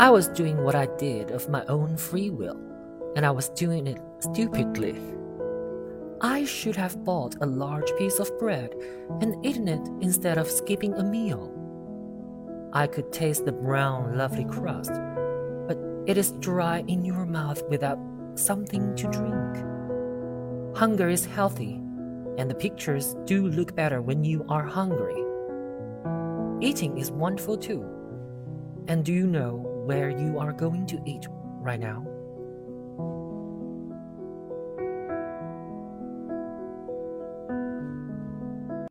I 0.00 0.08
was 0.08 0.28
doing 0.28 0.64
what 0.64 0.74
I 0.74 0.86
did 0.96 1.30
of 1.30 1.50
my 1.50 1.62
own 1.66 1.98
free 1.98 2.30
will, 2.30 2.58
and 3.16 3.26
I 3.26 3.30
was 3.30 3.50
doing 3.50 3.86
it 3.86 4.00
stupidly. 4.20 4.98
I 6.22 6.46
should 6.46 6.74
have 6.76 7.04
bought 7.04 7.36
a 7.42 7.46
large 7.46 7.94
piece 7.98 8.18
of 8.18 8.38
bread 8.38 8.74
and 9.20 9.44
eaten 9.44 9.68
it 9.68 9.86
instead 10.00 10.38
of 10.38 10.50
skipping 10.50 10.94
a 10.94 11.04
meal. 11.04 11.52
I 12.72 12.86
could 12.86 13.12
taste 13.12 13.44
the 13.44 13.52
brown, 13.52 14.16
lovely 14.16 14.46
crust, 14.46 14.92
but 15.68 15.76
it 16.06 16.16
is 16.16 16.32
dry 16.40 16.82
in 16.88 17.04
your 17.04 17.26
mouth 17.26 17.62
without 17.68 17.98
something 18.36 18.96
to 18.96 19.06
drink. 19.08 20.78
Hunger 20.78 21.10
is 21.10 21.26
healthy, 21.26 21.74
and 22.38 22.50
the 22.50 22.54
pictures 22.54 23.16
do 23.26 23.48
look 23.48 23.76
better 23.76 24.00
when 24.00 24.24
you 24.24 24.46
are 24.48 24.64
hungry. 24.64 25.22
Eating 26.66 26.96
is 26.96 27.10
wonderful 27.10 27.58
too. 27.58 27.84
And 28.88 29.04
do 29.04 29.12
you 29.12 29.26
know 29.26 29.69
where 29.84 30.10
you 30.10 30.38
are 30.38 30.52
going 30.52 30.86
to 30.86 31.00
eat 31.04 31.26
right 31.60 31.80
now? 31.80 32.06